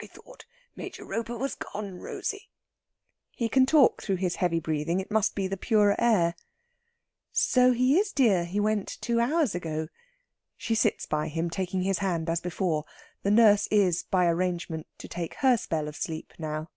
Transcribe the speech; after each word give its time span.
"I 0.00 0.06
thought 0.06 0.46
Major 0.76 1.04
Roper 1.04 1.36
was 1.36 1.56
gone, 1.56 1.96
Rosey." 2.00 2.48
He 3.32 3.50
can 3.50 3.66
talk 3.66 4.00
through 4.02 4.16
his 4.16 4.36
heavy 4.36 4.60
breathing. 4.60 4.98
It 4.98 5.10
must 5.10 5.34
be 5.34 5.46
the 5.46 5.58
purer 5.58 5.94
air. 5.98 6.36
"So 7.32 7.72
he 7.74 7.98
is, 7.98 8.12
dear. 8.12 8.46
He 8.46 8.58
went 8.60 8.96
two 9.02 9.20
hours 9.20 9.54
ago." 9.54 9.88
She 10.56 10.74
sits 10.74 11.04
by 11.04 11.28
him, 11.28 11.50
taking 11.50 11.82
his 11.82 11.98
hand 11.98 12.30
as 12.30 12.40
before. 12.40 12.86
The 13.24 13.30
nurse 13.30 13.66
is, 13.66 14.04
by 14.04 14.24
arrangement, 14.24 14.86
to 14.96 15.06
take 15.06 15.34
her 15.40 15.58
spell 15.58 15.86
of 15.86 15.96
sleep 15.96 16.32
now. 16.38 16.70